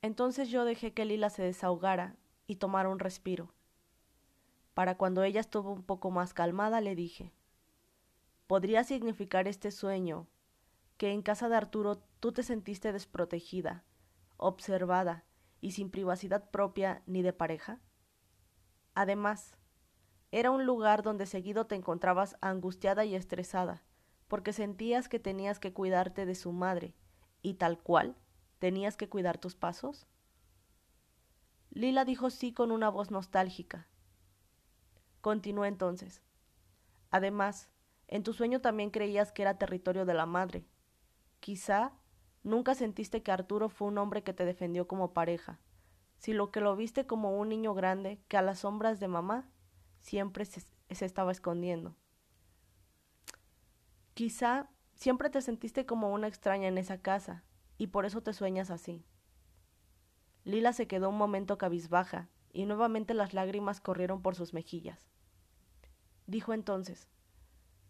Entonces 0.03 0.51
yo 0.51 0.67
dejé 0.67 0.93
que 0.93 1.07
Lila 1.07 1.31
se 1.31 1.43
desahogara 1.43 2.17
y 2.47 2.57
tomara 2.57 2.91
un 2.91 2.99
respiro. 2.99 3.55
Para 4.75 4.99
cuando 4.99 5.23
ella 5.23 5.41
estuvo 5.41 5.73
un 5.73 5.83
poco 5.83 6.11
más 6.11 6.35
calmada, 6.35 6.83
le 6.83 6.95
dije 6.95 7.33
¿Podría 8.47 8.85
significar 8.85 9.49
este 9.49 9.71
sueño 9.71 10.29
que 10.99 11.13
en 11.13 11.23
casa 11.23 11.49
de 11.49 11.57
Arturo 11.57 12.03
tú 12.21 12.33
te 12.33 12.43
sentiste 12.43 12.93
desprotegida, 12.93 13.85
observada 14.37 15.25
y 15.63 15.71
sin 15.71 15.91
privacidad 15.91 16.51
propia 16.51 17.03
ni 17.07 17.23
de 17.23 17.33
pareja? 17.33 17.81
Además, 18.95 19.57
era 20.37 20.51
un 20.51 20.67
lugar 20.67 21.03
donde 21.03 21.25
seguido 21.25 21.67
te 21.67 21.77
encontrabas 21.77 22.37
angustiada 22.43 23.07
y 23.07 23.15
estresada, 23.15 23.83
porque 24.29 24.53
sentías 24.53 25.09
que 25.09 25.19
tenías 25.19 25.59
que 25.59 25.73
cuidarte 25.73 26.27
de 26.27 26.35
su 26.35 26.53
madre, 26.53 26.95
y 27.41 27.55
tal 27.55 27.79
cual, 27.79 28.19
tenías 28.59 28.99
que 28.99 29.09
cuidar 29.09 29.39
tus 29.39 29.55
pasos. 29.55 30.07
Lila 31.71 32.05
dijo 32.05 32.29
sí 32.29 32.53
con 32.53 32.71
una 32.71 32.91
voz 32.91 33.11
nostálgica. 33.11 33.89
Continuó 35.23 35.65
entonces. 35.65 36.21
Además, 37.11 37.71
en 38.07 38.23
tu 38.23 38.35
sueño 38.35 38.61
también 38.61 38.91
creías 38.91 39.33
que 39.33 39.41
era 39.41 39.57
territorio 39.57 40.05
de 40.05 40.13
la 40.13 40.27
madre, 40.27 40.67
Quizá 41.41 41.93
nunca 42.43 42.75
sentiste 42.75 43.23
que 43.23 43.33
Arturo 43.33 43.71
fue 43.71 43.89
un 43.89 43.97
hombre 43.97 44.23
que 44.23 44.35
te 44.35 44.45
defendió 44.45 44.87
como 44.87 45.15
pareja, 45.15 45.61
sino 46.19 46.51
que 46.51 46.61
lo 46.61 46.77
viste 46.77 47.07
como 47.07 47.39
un 47.39 47.49
niño 47.49 47.73
grande 47.73 48.21
que 48.29 48.37
a 48.37 48.43
las 48.43 48.59
sombras 48.59 49.01
de 49.01 49.09
mamá 49.09 49.49
siempre 50.07 50.45
se, 50.45 50.65
estaba 50.89 51.33
escondiendo. 51.33 51.97
Quizá 54.15 54.71
siempre 54.95 55.31
te 55.31 55.43
sentiste 55.43 55.85
como 55.85 56.13
una 56.13 56.29
extraña 56.29 56.69
en 56.69 56.79
esa 56.79 56.99
casa, 56.99 57.43
y 57.77 57.89
por 57.89 58.07
eso 58.07 58.23
te 58.23 58.33
sueñas 58.33 58.71
así. 58.71 59.05
Lila 60.45 60.73
se 60.73 60.87
quedó 60.87 61.09
un 61.09 61.19
momento 61.19 61.59
cabizbaja, 61.59 62.29
y 62.53 62.67
nuevamente 62.67 63.15
las 63.15 63.35
lágrimas 63.35 63.81
corrieron 63.81 64.23
por 64.23 64.37
sus 64.37 64.55
mejillas. 64.55 65.11
Dijo 66.27 66.55
entonces 66.55 67.09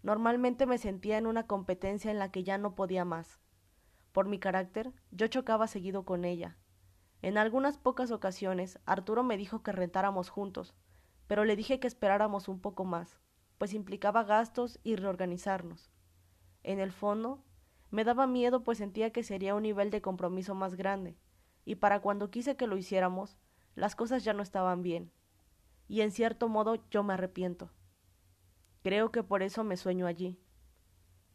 Normalmente 0.02 0.64
me 0.64 0.78
sentía 0.78 1.18
en 1.18 1.26
una 1.26 1.46
competencia 1.46 2.10
en 2.10 2.18
la 2.18 2.30
que 2.30 2.44
ya 2.44 2.56
no 2.56 2.74
podía 2.74 3.04
más. 3.04 3.38
Por 4.12 4.26
mi 4.26 4.38
carácter, 4.38 4.94
yo 5.10 5.26
chocaba 5.26 5.66
seguido 5.66 6.04
con 6.04 6.24
ella. 6.24 6.56
En 7.20 7.36
algunas 7.36 7.76
pocas 7.76 8.10
ocasiones, 8.10 8.78
Arturo 8.86 9.22
me 9.22 9.36
dijo 9.36 9.62
que 9.62 9.72
rentáramos 9.72 10.30
juntos, 10.30 10.74
pero 11.26 11.44
le 11.44 11.56
dije 11.56 11.80
que 11.80 11.86
esperáramos 11.86 12.48
un 12.48 12.60
poco 12.60 12.84
más, 12.84 13.18
pues 13.58 13.74
implicaba 13.74 14.24
gastos 14.24 14.78
y 14.82 14.96
reorganizarnos. 14.96 15.90
En 16.62 16.80
el 16.80 16.92
fondo, 16.92 17.44
me 17.90 18.04
daba 18.04 18.26
miedo 18.26 18.62
pues 18.64 18.78
sentía 18.78 19.10
que 19.10 19.22
sería 19.22 19.54
un 19.54 19.62
nivel 19.62 19.90
de 19.90 20.02
compromiso 20.02 20.54
más 20.54 20.74
grande, 20.74 21.16
y 21.64 21.76
para 21.76 22.00
cuando 22.00 22.30
quise 22.30 22.56
que 22.56 22.66
lo 22.66 22.76
hiciéramos, 22.76 23.38
las 23.74 23.94
cosas 23.94 24.24
ya 24.24 24.32
no 24.32 24.42
estaban 24.42 24.82
bien. 24.82 25.12
Y 25.88 26.00
en 26.00 26.10
cierto 26.10 26.48
modo 26.48 26.76
yo 26.90 27.02
me 27.02 27.14
arrepiento. 27.14 27.70
Creo 28.82 29.10
que 29.10 29.22
por 29.22 29.42
eso 29.42 29.64
me 29.64 29.76
sueño 29.76 30.06
allí. 30.06 30.38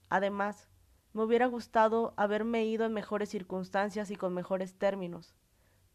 Además, 0.10 0.70
me 1.14 1.24
hubiera 1.24 1.46
gustado 1.46 2.14
haberme 2.16 2.66
ido 2.66 2.86
en 2.86 2.94
mejores 2.94 3.30
circunstancias 3.30 4.12
y 4.12 4.16
con 4.16 4.34
mejores 4.34 4.78
términos. 4.78 5.36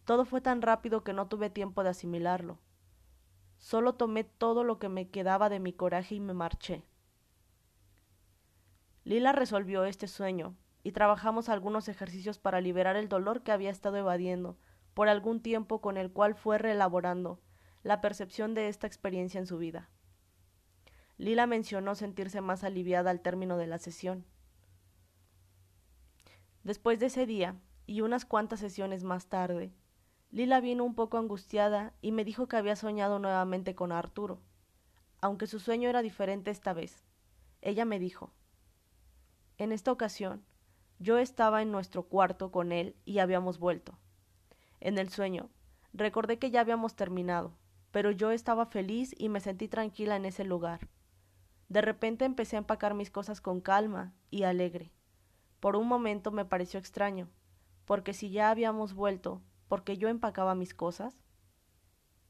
Todo 0.04 0.24
fue 0.24 0.40
tan 0.40 0.62
rápido 0.62 1.02
que 1.02 1.12
no 1.12 1.28
tuve 1.28 1.50
tiempo 1.50 1.82
de 1.82 1.90
asimilarlo. 1.90 2.58
Solo 3.58 3.94
tomé 3.94 4.24
todo 4.24 4.64
lo 4.64 4.78
que 4.78 4.88
me 4.88 5.08
quedaba 5.08 5.48
de 5.48 5.60
mi 5.60 5.72
coraje 5.72 6.14
y 6.14 6.20
me 6.20 6.34
marché. 6.34 6.84
Lila 9.04 9.32
resolvió 9.32 9.84
este 9.84 10.08
sueño, 10.08 10.56
y 10.86 10.92
trabajamos 10.92 11.48
algunos 11.48 11.88
ejercicios 11.88 12.38
para 12.38 12.60
liberar 12.60 12.94
el 12.94 13.08
dolor 13.08 13.42
que 13.42 13.50
había 13.50 13.70
estado 13.70 13.96
evadiendo 13.96 14.56
por 14.94 15.08
algún 15.08 15.40
tiempo 15.40 15.80
con 15.80 15.96
el 15.96 16.12
cual 16.12 16.36
fue 16.36 16.58
reelaborando 16.58 17.40
la 17.82 18.00
percepción 18.00 18.54
de 18.54 18.68
esta 18.68 18.86
experiencia 18.86 19.40
en 19.40 19.46
su 19.46 19.58
vida. 19.58 19.90
Lila 21.18 21.48
mencionó 21.48 21.96
sentirse 21.96 22.40
más 22.40 22.62
aliviada 22.62 23.10
al 23.10 23.20
término 23.20 23.56
de 23.56 23.66
la 23.66 23.78
sesión. 23.78 24.24
Después 26.62 27.00
de 27.00 27.06
ese 27.06 27.26
día, 27.26 27.56
y 27.84 28.02
unas 28.02 28.24
cuantas 28.24 28.60
sesiones 28.60 29.02
más 29.02 29.26
tarde, 29.26 29.72
Lila 30.36 30.60
vino 30.60 30.84
un 30.84 30.94
poco 30.94 31.16
angustiada 31.16 31.94
y 32.02 32.12
me 32.12 32.22
dijo 32.22 32.46
que 32.46 32.58
había 32.58 32.76
soñado 32.76 33.18
nuevamente 33.18 33.74
con 33.74 33.90
Arturo, 33.90 34.42
aunque 35.22 35.46
su 35.46 35.60
sueño 35.60 35.88
era 35.88 36.02
diferente 36.02 36.50
esta 36.50 36.74
vez. 36.74 37.06
Ella 37.62 37.86
me 37.86 37.98
dijo, 37.98 38.34
en 39.56 39.72
esta 39.72 39.90
ocasión, 39.90 40.44
yo 40.98 41.16
estaba 41.16 41.62
en 41.62 41.72
nuestro 41.72 42.02
cuarto 42.02 42.52
con 42.52 42.70
él 42.70 42.96
y 43.06 43.20
habíamos 43.20 43.58
vuelto. 43.58 43.98
En 44.80 44.98
el 44.98 45.08
sueño, 45.08 45.48
recordé 45.94 46.38
que 46.38 46.50
ya 46.50 46.60
habíamos 46.60 46.96
terminado, 46.96 47.56
pero 47.90 48.10
yo 48.10 48.30
estaba 48.30 48.66
feliz 48.66 49.14
y 49.16 49.30
me 49.30 49.40
sentí 49.40 49.68
tranquila 49.68 50.16
en 50.16 50.26
ese 50.26 50.44
lugar. 50.44 50.86
De 51.70 51.80
repente 51.80 52.26
empecé 52.26 52.56
a 52.56 52.58
empacar 52.58 52.92
mis 52.92 53.10
cosas 53.10 53.40
con 53.40 53.62
calma 53.62 54.12
y 54.30 54.42
alegre. 54.42 54.92
Por 55.60 55.76
un 55.76 55.88
momento 55.88 56.30
me 56.30 56.44
pareció 56.44 56.78
extraño, 56.78 57.30
porque 57.86 58.12
si 58.12 58.28
ya 58.28 58.50
habíamos 58.50 58.92
vuelto, 58.92 59.40
porque 59.68 59.96
yo 59.96 60.08
empacaba 60.08 60.54
mis 60.54 60.74
cosas? 60.74 61.16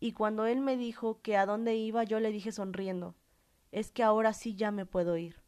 Y 0.01 0.13
cuando 0.13 0.47
él 0.47 0.61
me 0.61 0.77
dijo 0.77 1.21
que 1.23 1.37
a 1.37 1.47
dónde 1.47 1.75
iba, 1.77 2.05
yo 2.05 2.21
le 2.21 2.31
dije 2.31 2.53
sonriendo, 2.53 3.15
es 3.73 3.91
que 3.91 4.03
ahora 4.03 4.33
sí 4.33 4.55
ya 4.55 4.71
me 4.71 4.87
puedo 4.87 5.17
ir. 5.17 5.43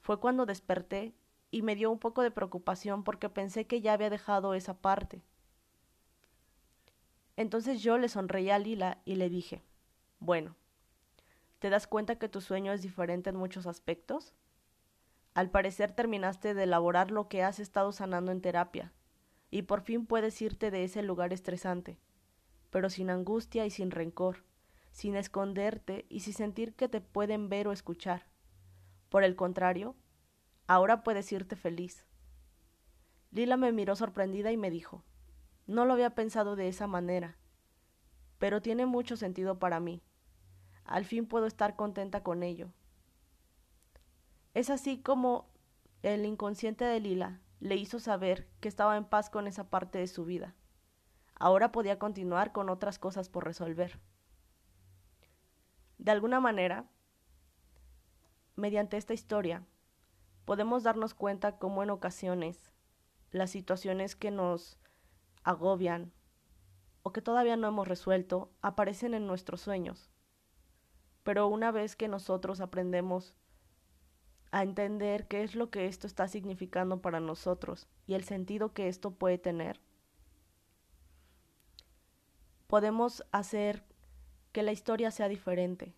Fue 0.00 0.18
cuando 0.18 0.46
desperté 0.46 1.14
y 1.50 1.62
me 1.62 1.76
dio 1.76 1.90
un 1.90 1.98
poco 1.98 2.22
de 2.22 2.30
preocupación 2.30 3.04
porque 3.04 3.28
pensé 3.28 3.66
que 3.66 3.80
ya 3.80 3.92
había 3.92 4.10
dejado 4.10 4.54
esa 4.54 4.74
parte. 4.74 5.22
Entonces 7.36 7.82
yo 7.82 7.98
le 7.98 8.08
sonreí 8.08 8.50
a 8.50 8.58
Lila 8.58 9.00
y 9.04 9.14
le 9.14 9.30
dije, 9.30 9.62
bueno, 10.18 10.56
¿Te 11.60 11.68
das 11.68 11.86
cuenta 11.86 12.16
que 12.16 12.30
tu 12.30 12.40
sueño 12.40 12.72
es 12.72 12.80
diferente 12.80 13.28
en 13.28 13.36
muchos 13.36 13.66
aspectos? 13.66 14.34
Al 15.34 15.50
parecer 15.50 15.92
terminaste 15.92 16.54
de 16.54 16.62
elaborar 16.62 17.10
lo 17.10 17.28
que 17.28 17.42
has 17.42 17.60
estado 17.60 17.92
sanando 17.92 18.32
en 18.32 18.40
terapia, 18.40 18.94
y 19.50 19.62
por 19.62 19.82
fin 19.82 20.06
puedes 20.06 20.40
irte 20.42 20.70
de 20.70 20.84
ese 20.84 21.02
lugar 21.02 21.32
estresante, 21.32 21.98
pero 22.70 22.88
sin 22.88 23.10
angustia 23.10 23.66
y 23.66 23.70
sin 23.70 23.90
rencor, 23.90 24.44
sin 24.92 25.16
esconderte 25.16 26.06
y 26.08 26.20
sin 26.20 26.34
sentir 26.34 26.74
que 26.74 26.88
te 26.88 27.00
pueden 27.00 27.48
ver 27.48 27.68
o 27.68 27.72
escuchar. 27.72 28.26
Por 29.08 29.24
el 29.24 29.34
contrario, 29.34 29.96
ahora 30.66 31.02
puedes 31.02 31.30
irte 31.32 31.56
feliz. 31.56 32.04
Lila 33.32 33.56
me 33.56 33.72
miró 33.72 33.96
sorprendida 33.96 34.52
y 34.52 34.56
me 34.56 34.70
dijo, 34.70 35.04
no 35.66 35.84
lo 35.84 35.92
había 35.92 36.14
pensado 36.14 36.56
de 36.56 36.68
esa 36.68 36.86
manera, 36.86 37.36
pero 38.38 38.62
tiene 38.62 38.86
mucho 38.86 39.16
sentido 39.16 39.58
para 39.58 39.80
mí. 39.80 40.02
Al 40.84 41.04
fin 41.04 41.26
puedo 41.26 41.46
estar 41.46 41.76
contenta 41.76 42.22
con 42.22 42.42
ello. 42.42 42.72
Es 44.54 44.70
así 44.70 45.00
como 45.00 45.48
el 46.02 46.24
inconsciente 46.24 46.84
de 46.84 46.98
Lila 46.98 47.40
le 47.60 47.76
hizo 47.76 48.00
saber 48.00 48.48
que 48.60 48.68
estaba 48.68 48.96
en 48.96 49.04
paz 49.04 49.30
con 49.30 49.46
esa 49.46 49.68
parte 49.70 49.98
de 49.98 50.06
su 50.06 50.24
vida. 50.24 50.54
Ahora 51.34 51.72
podía 51.72 51.98
continuar 51.98 52.52
con 52.52 52.68
otras 52.68 52.98
cosas 52.98 53.28
por 53.28 53.44
resolver. 53.44 54.00
De 55.98 56.10
alguna 56.10 56.40
manera, 56.40 56.88
mediante 58.56 58.96
esta 58.96 59.14
historia, 59.14 59.64
podemos 60.44 60.82
darnos 60.82 61.14
cuenta 61.14 61.58
cómo 61.58 61.82
en 61.82 61.90
ocasiones 61.90 62.72
las 63.30 63.50
situaciones 63.50 64.16
que 64.16 64.30
nos 64.30 64.78
agobian 65.44 66.12
o 67.02 67.12
que 67.12 67.22
todavía 67.22 67.56
no 67.56 67.68
hemos 67.68 67.88
resuelto 67.88 68.50
aparecen 68.60 69.14
en 69.14 69.26
nuestros 69.26 69.60
sueños. 69.60 70.10
Pero 71.22 71.46
una 71.48 71.70
vez 71.70 71.96
que 71.96 72.08
nosotros 72.08 72.60
aprendemos 72.60 73.34
a 74.52 74.62
entender 74.62 75.28
qué 75.28 75.42
es 75.42 75.54
lo 75.54 75.70
que 75.70 75.86
esto 75.86 76.06
está 76.06 76.26
significando 76.28 77.00
para 77.00 77.20
nosotros 77.20 77.88
y 78.06 78.14
el 78.14 78.24
sentido 78.24 78.72
que 78.72 78.88
esto 78.88 79.12
puede 79.12 79.38
tener, 79.38 79.80
podemos 82.66 83.24
hacer 83.32 83.84
que 84.52 84.62
la 84.62 84.72
historia 84.72 85.10
sea 85.10 85.28
diferente. 85.28 85.94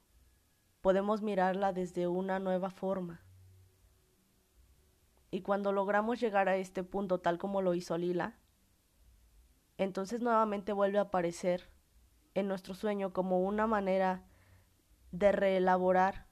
Podemos 0.80 1.23
mirarla 1.23 1.73
desde 1.73 2.09
una 2.09 2.38
nueva 2.38 2.71
forma. 2.71 3.23
Y 5.30 5.40
cuando 5.40 5.73
logramos 5.73 6.21
llegar 6.21 6.49
a 6.49 6.56
este 6.56 6.82
punto 6.82 7.21
tal 7.21 7.38
como 7.38 7.62
lo 7.62 7.75
hizo 7.75 7.97
Lila, 7.97 8.37
entonces 9.78 10.21
nuevamente 10.21 10.73
vuelve 10.73 10.99
a 10.99 11.02
aparecer 11.02 11.71
en 12.35 12.49
nuestro 12.49 12.75
sueño 12.75 13.12
como 13.12 13.40
una 13.40 13.66
manera 13.66 14.25
de 15.11 15.32
reelaborar 15.32 16.26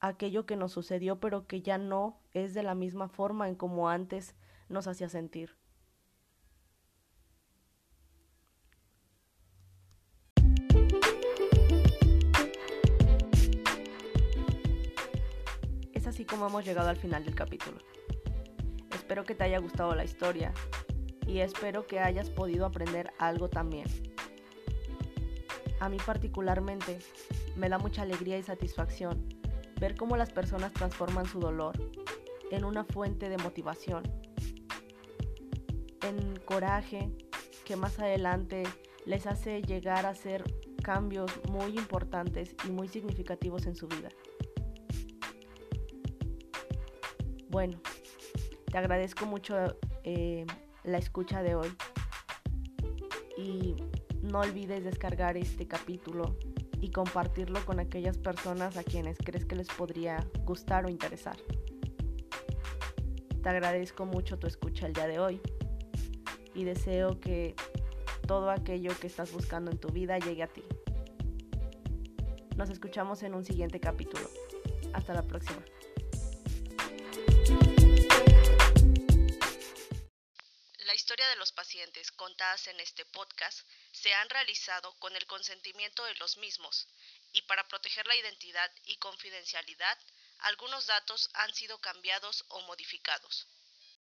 aquello 0.00 0.46
que 0.46 0.56
nos 0.56 0.72
sucedió 0.72 1.20
pero 1.20 1.46
que 1.46 1.62
ya 1.62 1.78
no 1.78 2.18
es 2.32 2.54
de 2.54 2.62
la 2.62 2.74
misma 2.74 3.08
forma 3.08 3.48
en 3.48 3.54
como 3.54 3.88
antes 3.88 4.34
nos 4.68 4.86
hacía 4.86 5.08
sentir. 5.08 5.56
Es 15.92 16.06
así 16.06 16.24
como 16.24 16.46
hemos 16.46 16.64
llegado 16.64 16.88
al 16.88 16.96
final 16.96 17.24
del 17.24 17.34
capítulo. 17.34 17.78
Espero 18.94 19.24
que 19.24 19.34
te 19.34 19.44
haya 19.44 19.58
gustado 19.58 19.94
la 19.94 20.04
historia 20.04 20.52
y 21.26 21.38
espero 21.38 21.86
que 21.86 22.00
hayas 22.00 22.30
podido 22.30 22.66
aprender 22.66 23.12
algo 23.18 23.48
también. 23.48 23.86
A 25.80 25.88
mí 25.88 25.98
particularmente 26.04 26.98
me 27.56 27.68
da 27.68 27.78
mucha 27.78 28.02
alegría 28.02 28.38
y 28.38 28.42
satisfacción 28.42 29.35
ver 29.80 29.96
cómo 29.96 30.16
las 30.16 30.32
personas 30.32 30.72
transforman 30.72 31.26
su 31.26 31.40
dolor 31.40 31.76
en 32.50 32.64
una 32.64 32.84
fuente 32.84 33.28
de 33.28 33.36
motivación, 33.38 34.02
en 36.02 36.36
coraje 36.44 37.10
que 37.64 37.76
más 37.76 37.98
adelante 37.98 38.62
les 39.04 39.26
hace 39.26 39.62
llegar 39.62 40.06
a 40.06 40.10
hacer 40.10 40.44
cambios 40.82 41.30
muy 41.50 41.76
importantes 41.76 42.54
y 42.66 42.70
muy 42.70 42.88
significativos 42.88 43.66
en 43.66 43.74
su 43.74 43.88
vida. 43.88 44.08
Bueno, 47.48 47.80
te 48.70 48.78
agradezco 48.78 49.26
mucho 49.26 49.56
eh, 50.04 50.46
la 50.84 50.98
escucha 50.98 51.42
de 51.42 51.54
hoy 51.54 51.68
y 53.36 53.76
no 54.22 54.40
olvides 54.40 54.84
descargar 54.84 55.36
este 55.36 55.66
capítulo 55.66 56.36
y 56.80 56.90
compartirlo 56.90 57.64
con 57.64 57.80
aquellas 57.80 58.18
personas 58.18 58.76
a 58.76 58.84
quienes 58.84 59.18
crees 59.18 59.44
que 59.44 59.56
les 59.56 59.68
podría 59.68 60.26
gustar 60.44 60.86
o 60.86 60.88
interesar. 60.88 61.36
Te 63.42 63.48
agradezco 63.48 64.06
mucho 64.06 64.38
tu 64.38 64.46
escucha 64.46 64.86
el 64.86 64.92
día 64.92 65.06
de 65.06 65.18
hoy 65.18 65.40
y 66.54 66.64
deseo 66.64 67.20
que 67.20 67.54
todo 68.26 68.50
aquello 68.50 68.98
que 68.98 69.06
estás 69.06 69.32
buscando 69.32 69.70
en 69.70 69.78
tu 69.78 69.88
vida 69.88 70.18
llegue 70.18 70.42
a 70.42 70.48
ti. 70.48 70.64
Nos 72.56 72.70
escuchamos 72.70 73.22
en 73.22 73.34
un 73.34 73.44
siguiente 73.44 73.78
capítulo. 73.78 74.28
Hasta 74.94 75.12
la 75.12 75.22
próxima. 75.22 75.62
La 80.86 80.94
historia 80.94 81.28
de 81.28 81.36
los 81.36 81.52
pacientes 81.52 82.10
contadas 82.12 82.66
en 82.68 82.80
este 82.80 83.04
podcast 83.04 83.60
se 84.06 84.14
han 84.14 84.28
realizado 84.28 84.94
con 85.00 85.16
el 85.16 85.26
consentimiento 85.26 86.04
de 86.04 86.14
los 86.14 86.36
mismos 86.36 86.86
y 87.32 87.42
para 87.42 87.66
proteger 87.66 88.06
la 88.06 88.14
identidad 88.14 88.70
y 88.84 88.98
confidencialidad, 88.98 89.98
algunos 90.38 90.86
datos 90.86 91.28
han 91.34 91.52
sido 91.52 91.80
cambiados 91.80 92.44
o 92.46 92.60
modificados. 92.60 93.48